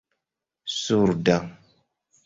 [0.79, 1.37] surda